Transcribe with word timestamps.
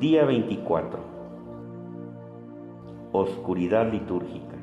Día 0.00 0.24
24. 0.24 0.98
Oscuridad 3.12 3.92
litúrgica. 3.92 4.56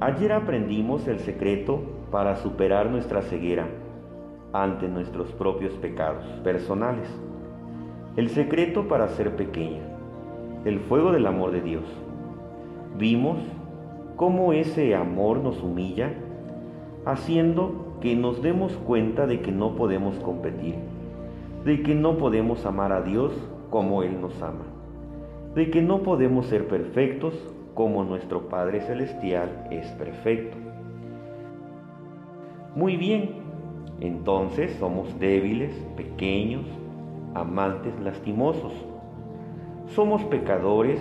Ayer 0.00 0.32
aprendimos 0.32 1.06
el 1.06 1.20
secreto 1.20 1.80
para 2.10 2.34
superar 2.34 2.90
nuestra 2.90 3.22
ceguera 3.22 3.68
ante 4.52 4.88
nuestros 4.88 5.30
propios 5.30 5.74
pecados 5.74 6.24
personales. 6.42 7.08
El 8.16 8.30
secreto 8.30 8.88
para 8.88 9.06
ser 9.10 9.36
pequeña. 9.36 9.82
El 10.64 10.80
fuego 10.80 11.12
del 11.12 11.28
amor 11.28 11.52
de 11.52 11.60
Dios. 11.60 11.84
Vimos 12.98 13.38
cómo 14.16 14.52
ese 14.52 14.96
amor 14.96 15.38
nos 15.38 15.62
humilla, 15.62 16.12
haciendo 17.06 17.96
que 18.00 18.16
nos 18.16 18.42
demos 18.42 18.72
cuenta 18.72 19.28
de 19.28 19.40
que 19.40 19.52
no 19.52 19.76
podemos 19.76 20.16
competir, 20.16 20.74
de 21.64 21.82
que 21.82 21.94
no 21.94 22.18
podemos 22.18 22.66
amar 22.66 22.92
a 22.92 23.02
Dios 23.02 23.32
como 23.70 24.02
Él 24.02 24.20
nos 24.20 24.40
ama, 24.42 24.66
de 25.54 25.70
que 25.70 25.80
no 25.82 26.02
podemos 26.02 26.46
ser 26.46 26.68
perfectos 26.68 27.34
como 27.74 28.04
nuestro 28.04 28.48
Padre 28.48 28.82
Celestial 28.82 29.66
es 29.70 29.86
perfecto. 29.92 30.56
Muy 32.76 32.96
bien, 32.96 33.30
entonces 34.00 34.76
somos 34.78 35.18
débiles, 35.18 35.72
pequeños, 35.96 36.66
amantes 37.34 37.98
lastimosos. 38.00 38.72
Somos 39.88 40.22
pecadores 40.24 41.00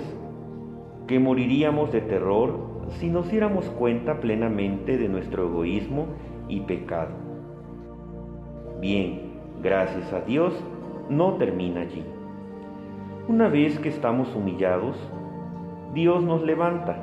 que 1.07 1.19
moriríamos 1.19 1.91
de 1.91 2.01
terror 2.01 2.73
si 2.99 3.09
nos 3.09 3.29
diéramos 3.29 3.65
cuenta 3.71 4.19
plenamente 4.19 4.97
de 4.97 5.09
nuestro 5.09 5.47
egoísmo 5.47 6.07
y 6.47 6.61
pecado. 6.61 7.11
Bien, 8.79 9.32
gracias 9.63 10.11
a 10.11 10.19
Dios, 10.19 10.53
no 11.09 11.33
termina 11.35 11.81
allí. 11.81 12.03
Una 13.27 13.47
vez 13.47 13.79
que 13.79 13.89
estamos 13.89 14.35
humillados, 14.35 14.97
Dios 15.93 16.21
nos 16.23 16.43
levanta. 16.43 16.97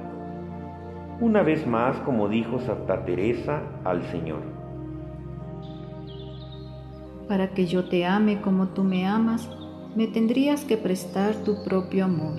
Una 1.21 1.43
vez 1.43 1.67
más, 1.67 1.97
como 2.01 2.29
dijo 2.29 2.61
Santa 2.61 3.05
Teresa 3.05 3.63
al 3.85 4.03
Señor. 4.05 4.43
Para 7.27 7.55
que 7.55 7.67
yo 7.67 7.89
te 7.89 8.05
ame 8.05 8.41
como 8.43 8.69
tú 8.69 8.85
me 8.85 9.07
amas, 9.07 9.51
me 9.97 10.07
tendrías 10.07 10.65
que 10.65 10.77
prestar 10.77 11.35
tu 11.37 11.65
propio 11.65 12.05
amor. 12.05 12.39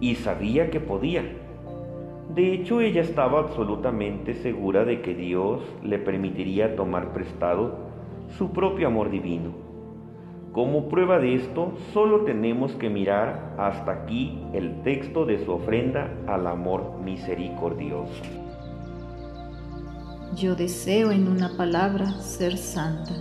Y 0.00 0.14
sabía 0.16 0.70
que 0.70 0.80
podía. 0.80 1.22
De 2.34 2.54
hecho, 2.54 2.80
ella 2.80 3.00
estaba 3.00 3.40
absolutamente 3.40 4.34
segura 4.34 4.84
de 4.84 5.02
que 5.02 5.14
Dios 5.14 5.62
le 5.82 5.98
permitiría 5.98 6.76
tomar 6.76 7.12
prestado 7.12 7.90
su 8.38 8.52
propio 8.52 8.86
amor 8.86 9.10
divino 9.10 9.70
como 10.52 10.88
prueba 10.88 11.20
de 11.20 11.36
esto, 11.36 11.74
solo 11.92 12.24
tenemos 12.24 12.72
que 12.72 12.90
mirar 12.90 13.54
hasta 13.56 13.92
aquí 13.92 14.36
el 14.52 14.82
texto 14.82 15.24
de 15.24 15.44
su 15.44 15.52
ofrenda 15.52 16.12
al 16.26 16.48
amor 16.48 16.98
misericordioso. 17.04 18.22
Yo 20.36 20.56
deseo 20.56 21.12
en 21.12 21.28
una 21.28 21.56
palabra 21.56 22.20
ser 22.20 22.56
santa, 22.56 23.14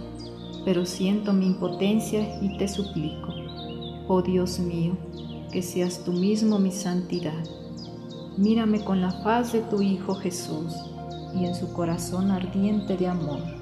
pero 0.66 0.88
siento 0.88 1.32
mi 1.32 1.46
impotencia 1.46 2.42
y 2.42 2.58
te 2.58 2.68
suplico, 2.68 3.32
oh 4.08 4.24
Dios 4.24 4.60
mío, 4.60 4.94
que 5.52 5.62
seas 5.62 6.04
tú 6.04 6.14
mismo 6.14 6.58
mi 6.58 6.72
santidad. 6.72 7.44
Mírame 8.40 8.84
con 8.84 9.02
la 9.02 9.12
faz 9.12 9.54
de 9.54 9.62
tu 9.62 9.84
Hijo 9.84 10.16
Jesús 10.16 10.74
y 11.36 11.46
en 11.46 11.54
su 11.54 11.72
corazón 11.74 12.32
ardiente 12.32 12.98
de 12.98 13.08
amor 13.08 13.60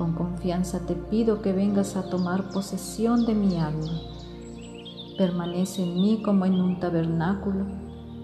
con 0.00 0.14
confianza 0.14 0.80
te 0.86 0.94
pido 0.94 1.42
que 1.42 1.52
vengas 1.52 1.94
a 1.94 2.08
tomar 2.08 2.48
posesión 2.52 3.26
de 3.26 3.34
mi 3.34 3.58
alma. 3.58 4.00
Permanece 5.18 5.82
en 5.82 6.00
mí 6.00 6.22
como 6.24 6.46
en 6.46 6.54
un 6.54 6.80
tabernáculo. 6.80 7.66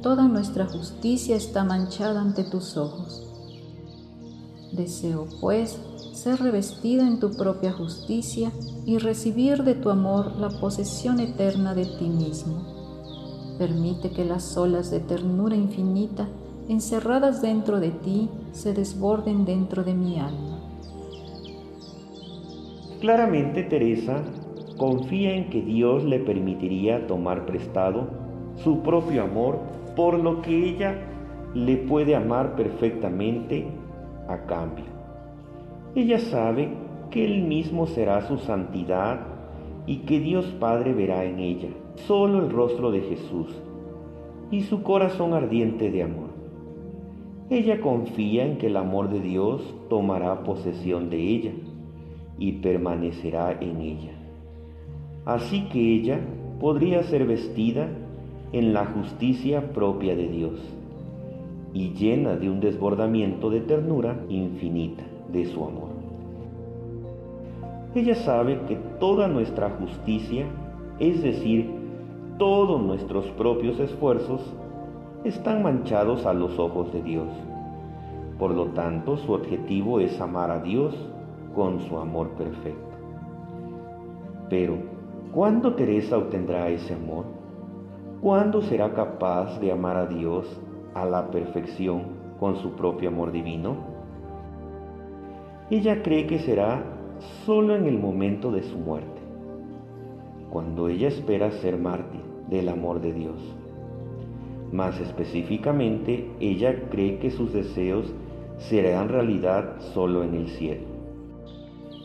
Toda 0.00 0.26
nuestra 0.26 0.64
justicia 0.64 1.36
está 1.36 1.64
manchada 1.64 2.22
ante 2.22 2.44
tus 2.44 2.78
ojos. 2.78 3.22
Deseo, 4.72 5.28
pues, 5.42 5.78
ser 6.14 6.40
revestida 6.40 7.06
en 7.06 7.20
tu 7.20 7.32
propia 7.32 7.74
justicia 7.74 8.50
y 8.86 8.96
recibir 8.96 9.62
de 9.62 9.74
tu 9.74 9.90
amor 9.90 10.34
la 10.36 10.48
posesión 10.48 11.20
eterna 11.20 11.74
de 11.74 11.84
ti 11.84 12.08
mismo. 12.08 12.75
Permite 13.58 14.10
que 14.10 14.24
las 14.24 14.56
olas 14.58 14.90
de 14.90 15.00
ternura 15.00 15.56
infinita 15.56 16.28
encerradas 16.68 17.40
dentro 17.40 17.80
de 17.80 17.90
ti 17.90 18.28
se 18.52 18.74
desborden 18.74 19.46
dentro 19.46 19.82
de 19.82 19.94
mi 19.94 20.18
alma. 20.20 20.60
Claramente 23.00 23.62
Teresa 23.62 24.22
confía 24.76 25.34
en 25.34 25.48
que 25.48 25.62
Dios 25.62 26.04
le 26.04 26.18
permitiría 26.18 27.06
tomar 27.06 27.46
prestado 27.46 28.08
su 28.56 28.82
propio 28.82 29.22
amor, 29.22 29.58
por 29.94 30.18
lo 30.18 30.42
que 30.42 30.68
ella 30.68 30.98
le 31.54 31.78
puede 31.78 32.14
amar 32.14 32.56
perfectamente 32.56 33.66
a 34.28 34.44
cambio. 34.44 34.84
Ella 35.94 36.18
sabe 36.18 36.74
que 37.10 37.24
Él 37.24 37.44
mismo 37.44 37.86
será 37.86 38.26
su 38.28 38.36
santidad 38.36 39.20
y 39.86 39.98
que 40.00 40.20
Dios 40.20 40.44
Padre 40.60 40.92
verá 40.92 41.24
en 41.24 41.38
ella 41.38 41.68
solo 41.96 42.38
el 42.44 42.50
rostro 42.50 42.90
de 42.90 43.00
Jesús 43.00 43.48
y 44.50 44.62
su 44.62 44.82
corazón 44.82 45.32
ardiente 45.32 45.90
de 45.90 46.02
amor. 46.02 46.30
Ella 47.50 47.80
confía 47.80 48.44
en 48.44 48.58
que 48.58 48.66
el 48.66 48.76
amor 48.76 49.08
de 49.08 49.20
Dios 49.20 49.62
tomará 49.88 50.42
posesión 50.42 51.10
de 51.10 51.18
ella 51.18 51.52
y 52.38 52.52
permanecerá 52.52 53.52
en 53.60 53.80
ella. 53.80 54.12
Así 55.24 55.68
que 55.68 55.94
ella 55.94 56.20
podría 56.60 57.02
ser 57.04 57.26
vestida 57.26 57.88
en 58.52 58.72
la 58.72 58.86
justicia 58.86 59.72
propia 59.72 60.14
de 60.14 60.28
Dios 60.28 60.60
y 61.72 61.90
llena 61.90 62.36
de 62.36 62.48
un 62.48 62.60
desbordamiento 62.60 63.50
de 63.50 63.60
ternura 63.60 64.24
infinita 64.28 65.04
de 65.32 65.44
su 65.46 65.64
amor. 65.64 65.90
Ella 67.94 68.14
sabe 68.14 68.60
que 68.68 68.76
toda 68.98 69.28
nuestra 69.28 69.70
justicia, 69.70 70.46
es 70.98 71.22
decir, 71.22 71.75
todos 72.38 72.82
nuestros 72.82 73.26
propios 73.32 73.78
esfuerzos, 73.80 74.40
están 75.24 75.62
manchados 75.62 76.26
a 76.26 76.32
los 76.32 76.58
ojos 76.58 76.92
de 76.92 77.02
Dios. 77.02 77.28
Por 78.38 78.52
lo 78.52 78.66
tanto, 78.66 79.16
su 79.16 79.32
objetivo 79.32 80.00
es 80.00 80.20
amar 80.20 80.50
a 80.50 80.60
Dios 80.60 80.94
con 81.54 81.80
su 81.80 81.98
amor 81.98 82.28
perfecto. 82.30 82.96
Pero, 84.50 84.76
¿cuándo 85.32 85.74
Teresa 85.74 86.18
obtendrá 86.18 86.68
ese 86.68 86.94
amor? 86.94 87.24
¿Cuándo 88.20 88.62
será 88.62 88.92
capaz 88.92 89.58
de 89.60 89.72
amar 89.72 89.96
a 89.96 90.06
Dios 90.06 90.46
a 90.94 91.04
la 91.04 91.30
perfección 91.30 92.02
con 92.38 92.56
su 92.56 92.72
propio 92.72 93.08
amor 93.08 93.32
divino? 93.32 93.76
Ella 95.70 96.02
cree 96.02 96.26
que 96.26 96.38
será 96.38 96.82
solo 97.44 97.74
en 97.74 97.86
el 97.86 97.98
momento 97.98 98.52
de 98.52 98.62
su 98.62 98.78
muerte, 98.78 99.15
cuando 100.50 100.88
ella 100.88 101.08
espera 101.08 101.50
ser 101.50 101.78
mártir 101.78 102.22
del 102.48 102.68
amor 102.68 103.00
de 103.00 103.12
Dios. 103.12 103.40
Más 104.72 104.98
específicamente, 105.00 106.30
ella 106.40 106.88
cree 106.90 107.18
que 107.18 107.30
sus 107.30 107.52
deseos 107.52 108.12
serán 108.58 109.08
realidad 109.08 109.80
solo 109.94 110.22
en 110.24 110.34
el 110.34 110.48
cielo. 110.48 110.86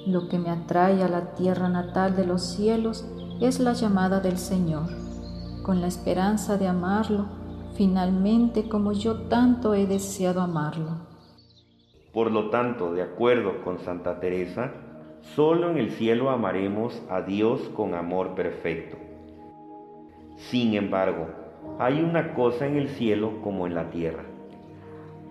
Lo 0.08 0.28
que 0.30 0.40
me 0.40 0.50
atrae 0.50 1.04
a 1.04 1.08
la 1.08 1.34
tierra 1.36 1.70
natal 1.70 2.16
de 2.16 2.26
los 2.26 2.44
cielos 2.56 3.06
es 3.40 3.60
la 3.60 3.74
llamada 3.74 4.20
del 4.20 4.38
Señor, 4.38 4.88
con 5.64 5.82
la 5.82 5.88
esperanza 5.88 6.58
de 6.58 6.68
amarlo 6.68 7.42
finalmente 7.76 8.68
como 8.68 8.92
yo 8.92 9.24
tanto 9.24 9.74
he 9.74 9.88
deseado 9.88 10.42
amarlo. 10.42 11.08
Por 12.14 12.32
lo 12.32 12.50
tanto, 12.50 12.94
de 12.94 13.02
acuerdo 13.02 13.64
con 13.64 13.80
Santa 13.80 14.20
Teresa, 14.20 14.72
solo 15.22 15.70
en 15.70 15.78
el 15.78 15.92
cielo 15.92 16.30
amaremos 16.30 17.02
a 17.10 17.22
Dios 17.22 17.62
con 17.76 17.94
amor 17.94 18.36
perfecto. 18.36 18.98
Sin 20.38 20.74
embargo, 20.74 21.28
hay 21.80 22.02
una 22.02 22.34
cosa 22.34 22.66
en 22.68 22.78
el 22.78 22.90
cielo 22.90 23.42
como 23.44 23.68
en 23.68 23.76
la 23.76 23.90
tierra. 23.90 24.24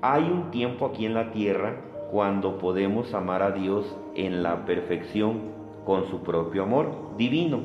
Hay 0.02 0.24
un 0.24 0.50
tiempo 0.50 0.86
aquí 0.86 1.04
en 1.04 1.14
la 1.14 1.32
tierra 1.32 1.76
cuando 2.10 2.58
podemos 2.58 3.12
amar 3.14 3.42
a 3.42 3.50
Dios 3.50 3.96
en 4.14 4.42
la 4.42 4.64
perfección 4.64 5.40
con 5.84 6.08
su 6.08 6.22
propio 6.22 6.62
amor 6.62 7.16
divino. 7.16 7.60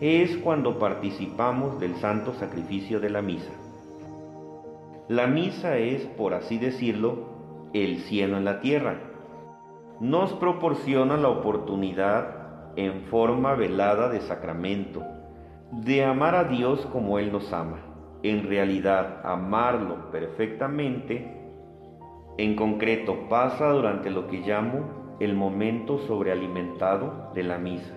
Es 0.00 0.36
cuando 0.38 0.78
participamos 0.78 1.78
del 1.80 1.96
santo 1.96 2.34
sacrificio 2.34 3.00
de 3.00 3.10
la 3.10 3.22
misa. 3.22 3.52
La 5.08 5.26
misa 5.26 5.78
es, 5.78 6.04
por 6.04 6.34
así 6.34 6.58
decirlo, 6.58 7.26
el 7.72 7.98
cielo 8.00 8.36
en 8.36 8.44
la 8.44 8.60
tierra. 8.60 9.00
Nos 10.00 10.32
proporciona 10.34 11.16
la 11.16 11.28
oportunidad 11.28 12.72
en 12.76 13.02
forma 13.02 13.54
velada 13.54 14.08
de 14.08 14.20
sacramento, 14.20 15.02
de 15.72 16.04
amar 16.04 16.34
a 16.34 16.44
Dios 16.44 16.86
como 16.92 17.18
Él 17.18 17.32
nos 17.32 17.52
ama. 17.52 17.78
En 18.22 18.48
realidad, 18.48 19.20
amarlo 19.24 20.10
perfectamente 20.10 21.38
en 22.38 22.54
concreto, 22.54 23.28
pasa 23.28 23.70
durante 23.70 24.10
lo 24.10 24.28
que 24.28 24.38
llamo 24.38 25.16
el 25.18 25.34
momento 25.34 25.98
sobrealimentado 26.06 27.32
de 27.34 27.42
la 27.42 27.58
misa, 27.58 27.94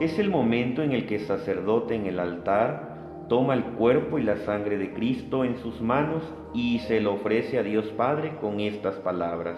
Es 0.00 0.18
el 0.18 0.28
momento 0.28 0.82
en 0.82 0.92
el 0.92 1.06
que 1.06 1.16
el 1.16 1.22
sacerdote 1.22 1.94
en 1.94 2.04
el 2.04 2.20
altar 2.20 3.24
toma 3.30 3.54
el 3.54 3.64
cuerpo 3.64 4.18
y 4.18 4.22
la 4.22 4.36
sangre 4.36 4.76
de 4.76 4.92
Cristo 4.92 5.44
en 5.44 5.56
sus 5.56 5.80
manos 5.80 6.22
y 6.52 6.80
se 6.80 7.00
lo 7.00 7.14
ofrece 7.14 7.58
a 7.58 7.62
Dios 7.62 7.86
Padre 7.96 8.36
con 8.38 8.60
estas 8.60 8.96
palabras. 8.96 9.56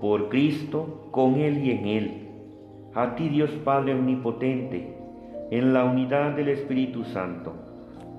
Por 0.00 0.28
Cristo, 0.28 1.08
con 1.10 1.34
Él 1.36 1.64
y 1.64 1.70
en 1.72 1.86
Él, 1.86 2.28
a 2.94 3.14
ti 3.14 3.28
Dios 3.28 3.50
Padre 3.64 3.94
Omnipotente, 3.94 4.96
en 5.50 5.72
la 5.72 5.84
unidad 5.84 6.32
del 6.32 6.48
Espíritu 6.48 7.04
Santo, 7.04 7.52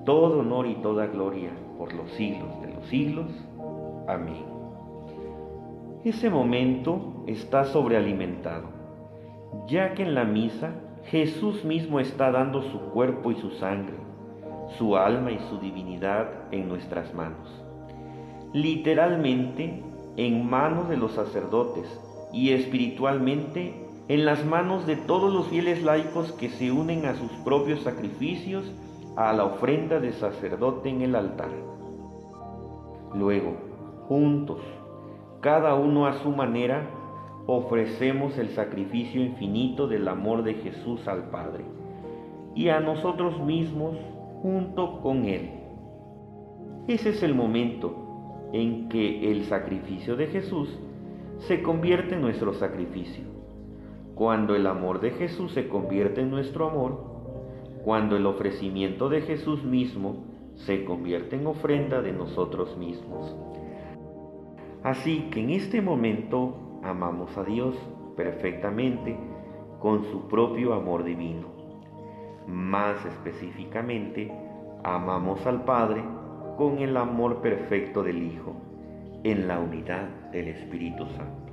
todo 0.04 0.40
honor 0.40 0.66
y 0.66 0.74
toda 0.76 1.06
gloria 1.06 1.50
por 1.78 1.92
los 1.94 2.10
siglos 2.12 2.48
de 2.60 2.74
los 2.74 2.86
siglos. 2.86 3.26
Amén. 4.06 4.44
Ese 6.04 6.30
momento 6.30 7.24
está 7.26 7.64
sobrealimentado, 7.64 8.68
ya 9.68 9.94
que 9.94 10.02
en 10.02 10.14
la 10.14 10.24
misa 10.24 10.72
Jesús 11.04 11.64
mismo 11.64 12.00
está 12.00 12.30
dando 12.30 12.62
su 12.62 12.78
cuerpo 12.90 13.30
y 13.30 13.36
su 13.36 13.50
sangre, 13.52 13.96
su 14.78 14.96
alma 14.96 15.30
y 15.32 15.38
su 15.50 15.58
divinidad 15.58 16.28
en 16.50 16.68
nuestras 16.68 17.12
manos. 17.14 17.48
Literalmente 18.52 19.82
en 20.16 20.48
manos 20.48 20.88
de 20.88 20.96
los 20.96 21.12
sacerdotes 21.12 21.86
y 22.32 22.50
espiritualmente 22.50 23.74
en 24.08 24.24
las 24.24 24.44
manos 24.44 24.86
de 24.86 24.96
todos 24.96 25.32
los 25.32 25.46
fieles 25.48 25.82
laicos 25.82 26.32
que 26.32 26.48
se 26.50 26.70
unen 26.70 27.06
a 27.06 27.14
sus 27.14 27.30
propios 27.44 27.80
sacrificios 27.82 28.70
a 29.16 29.32
la 29.32 29.44
ofrenda 29.44 30.00
de 30.00 30.12
sacerdote 30.12 30.88
en 30.88 31.02
el 31.02 31.14
altar. 31.14 31.50
Luego, 33.14 33.56
juntos, 34.08 34.60
cada 35.40 35.74
uno 35.74 36.06
a 36.06 36.22
su 36.22 36.30
manera, 36.30 36.88
ofrecemos 37.46 38.38
el 38.38 38.50
sacrificio 38.50 39.22
infinito 39.22 39.86
del 39.86 40.08
amor 40.08 40.42
de 40.42 40.54
Jesús 40.54 41.06
al 41.08 41.30
Padre 41.30 41.64
y 42.54 42.68
a 42.68 42.80
nosotros 42.80 43.40
mismos 43.40 43.96
junto 44.42 45.00
con 45.00 45.24
Él. 45.24 45.50
Ese 46.88 47.10
es 47.10 47.22
el 47.22 47.34
momento 47.34 48.01
en 48.52 48.88
que 48.88 49.30
el 49.30 49.44
sacrificio 49.44 50.16
de 50.16 50.26
Jesús 50.26 50.78
se 51.38 51.62
convierte 51.62 52.14
en 52.14 52.20
nuestro 52.20 52.54
sacrificio, 52.54 53.24
cuando 54.14 54.54
el 54.54 54.66
amor 54.66 55.00
de 55.00 55.10
Jesús 55.12 55.52
se 55.52 55.68
convierte 55.68 56.20
en 56.20 56.30
nuestro 56.30 56.68
amor, 56.68 57.12
cuando 57.84 58.16
el 58.16 58.26
ofrecimiento 58.26 59.08
de 59.08 59.22
Jesús 59.22 59.64
mismo 59.64 60.24
se 60.54 60.84
convierte 60.84 61.36
en 61.36 61.46
ofrenda 61.46 62.02
de 62.02 62.12
nosotros 62.12 62.76
mismos. 62.76 63.34
Así 64.84 65.28
que 65.30 65.40
en 65.40 65.50
este 65.50 65.80
momento 65.80 66.54
amamos 66.82 67.36
a 67.38 67.44
Dios 67.44 67.74
perfectamente 68.16 69.16
con 69.80 70.04
su 70.04 70.28
propio 70.28 70.74
amor 70.74 71.04
divino. 71.04 71.48
Más 72.46 73.04
específicamente, 73.06 74.30
amamos 74.84 75.44
al 75.46 75.64
Padre 75.64 76.02
con 76.56 76.78
el 76.78 76.96
amor 76.96 77.40
perfecto 77.40 78.02
del 78.02 78.22
Hijo, 78.22 78.54
en 79.24 79.48
la 79.48 79.58
unidad 79.60 80.08
del 80.32 80.48
Espíritu 80.48 81.06
Santo. 81.16 81.52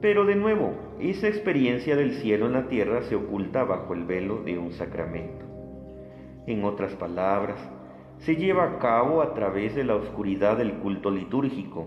Pero 0.00 0.24
de 0.24 0.36
nuevo, 0.36 0.74
esa 1.00 1.28
experiencia 1.28 1.96
del 1.96 2.12
cielo 2.14 2.46
en 2.46 2.52
la 2.52 2.68
tierra 2.68 3.02
se 3.02 3.16
oculta 3.16 3.64
bajo 3.64 3.94
el 3.94 4.04
velo 4.04 4.42
de 4.44 4.58
un 4.58 4.72
sacramento. 4.72 5.44
En 6.46 6.64
otras 6.64 6.94
palabras, 6.94 7.58
se 8.18 8.36
lleva 8.36 8.64
a 8.64 8.78
cabo 8.78 9.22
a 9.22 9.34
través 9.34 9.74
de 9.74 9.84
la 9.84 9.96
oscuridad 9.96 10.56
del 10.56 10.74
culto 10.74 11.10
litúrgico, 11.10 11.86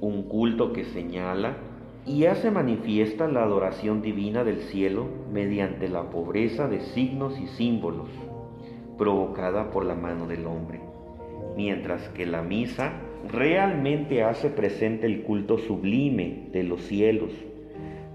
un 0.00 0.24
culto 0.24 0.72
que 0.72 0.84
señala 0.84 1.56
y 2.04 2.26
hace 2.26 2.50
manifiesta 2.50 3.26
la 3.26 3.42
adoración 3.42 4.02
divina 4.02 4.44
del 4.44 4.60
cielo 4.62 5.06
mediante 5.32 5.88
la 5.88 6.10
pobreza 6.10 6.68
de 6.68 6.80
signos 6.80 7.38
y 7.40 7.46
símbolos 7.48 8.08
provocada 8.96 9.70
por 9.70 9.84
la 9.84 9.94
mano 9.94 10.26
del 10.26 10.46
hombre, 10.46 10.80
mientras 11.56 12.08
que 12.10 12.26
la 12.26 12.42
misa 12.42 12.92
realmente 13.28 14.22
hace 14.22 14.50
presente 14.50 15.06
el 15.06 15.22
culto 15.22 15.58
sublime 15.58 16.48
de 16.52 16.62
los 16.62 16.82
cielos. 16.82 17.32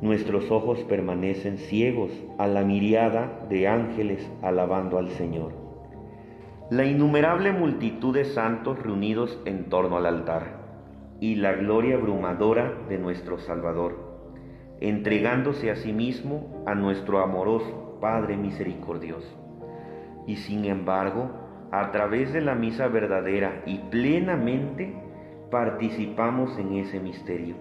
Nuestros 0.01 0.49
ojos 0.49 0.79
permanecen 0.85 1.57
ciegos 1.57 2.11
a 2.37 2.47
la 2.47 2.63
miriada 2.63 3.45
de 3.49 3.67
ángeles 3.67 4.27
alabando 4.41 4.97
al 4.97 5.09
Señor. 5.09 5.53
La 6.71 6.85
innumerable 6.85 7.51
multitud 7.51 8.13
de 8.13 8.25
santos 8.25 8.81
reunidos 8.81 9.39
en 9.45 9.65
torno 9.65 9.97
al 9.97 10.05
altar 10.05 10.61
y 11.19 11.35
la 11.35 11.53
gloria 11.53 11.97
abrumadora 11.97 12.73
de 12.89 12.97
nuestro 12.97 13.37
Salvador, 13.39 13.97
entregándose 14.79 15.69
a 15.69 15.75
sí 15.75 15.93
mismo 15.93 16.63
a 16.65 16.73
nuestro 16.73 17.19
amoroso 17.19 17.97
Padre 18.01 18.37
misericordioso. 18.37 19.40
Y 20.31 20.37
sin 20.37 20.63
embargo, 20.63 21.29
a 21.71 21.91
través 21.91 22.31
de 22.31 22.39
la 22.39 22.55
misa 22.55 22.87
verdadera 22.87 23.63
y 23.65 23.79
plenamente, 23.79 24.95
participamos 25.51 26.57
en 26.57 26.75
ese 26.75 27.01
misterio. 27.01 27.55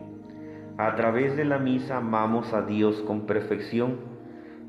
A 0.79 0.95
través 0.95 1.37
de 1.37 1.45
la 1.45 1.59
misa 1.59 1.97
amamos 1.97 2.53
a 2.53 2.63
Dios 2.63 3.03
con 3.09 3.23
perfección, 3.23 3.97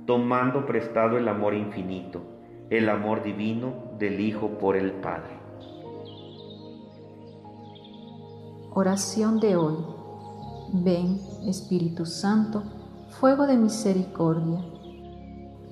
tomando 0.08 0.66
prestado 0.66 1.16
el 1.16 1.28
amor 1.28 1.54
infinito, 1.54 2.24
el 2.72 2.90
amor 2.90 3.22
divino 3.22 3.92
del 4.00 4.20
Hijo 4.20 4.58
por 4.58 4.76
el 4.76 4.94
Padre. 4.94 5.38
Oración 8.74 9.40
de 9.40 9.58
hoy. 9.58 9.78
Ven, 10.74 11.20
Espíritu 11.46 12.08
Santo, 12.08 12.64
fuego 13.20 13.46
de 13.46 13.58
misericordia. 13.58 14.60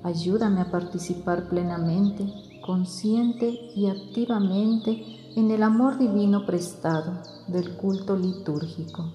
Ayúdame 0.02 0.62
a 0.62 0.70
participar 0.70 1.48
plenamente, 1.48 2.26
consciente 2.64 3.48
y 3.74 3.86
activamente 3.86 5.04
en 5.36 5.50
el 5.50 5.62
amor 5.62 5.98
divino 5.98 6.46
prestado 6.46 7.22
del 7.48 7.76
culto 7.76 8.16
litúrgico. 8.16 9.12